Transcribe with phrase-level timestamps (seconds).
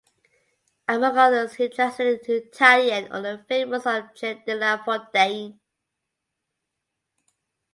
[0.87, 5.59] Among others he translated into Italian all the fables of Jean de La Fontaine.